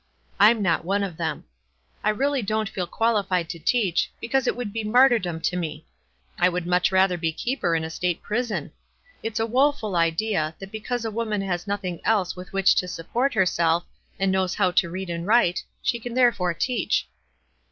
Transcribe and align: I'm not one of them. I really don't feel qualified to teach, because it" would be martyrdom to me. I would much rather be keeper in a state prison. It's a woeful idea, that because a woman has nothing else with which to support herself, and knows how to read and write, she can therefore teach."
I'm 0.39 0.63
not 0.63 0.83
one 0.83 1.03
of 1.03 1.15
them. 1.17 1.43
I 2.03 2.09
really 2.09 2.41
don't 2.41 2.67
feel 2.67 2.87
qualified 2.87 3.49
to 3.49 3.59
teach, 3.59 4.11
because 4.19 4.47
it" 4.47 4.55
would 4.55 4.73
be 4.73 4.83
martyrdom 4.83 5.39
to 5.41 5.55
me. 5.55 5.85
I 6.39 6.49
would 6.49 6.65
much 6.65 6.91
rather 6.91 7.19
be 7.19 7.31
keeper 7.31 7.75
in 7.75 7.83
a 7.83 7.91
state 7.91 8.23
prison. 8.23 8.71
It's 9.21 9.39
a 9.39 9.45
woeful 9.45 9.95
idea, 9.95 10.55
that 10.57 10.71
because 10.71 11.05
a 11.05 11.11
woman 11.11 11.41
has 11.41 11.67
nothing 11.67 12.01
else 12.03 12.35
with 12.35 12.51
which 12.51 12.73
to 12.77 12.87
support 12.87 13.35
herself, 13.35 13.85
and 14.19 14.31
knows 14.31 14.55
how 14.55 14.71
to 14.71 14.89
read 14.89 15.11
and 15.11 15.27
write, 15.27 15.63
she 15.83 15.99
can 15.99 16.15
therefore 16.15 16.55
teach." 16.55 17.07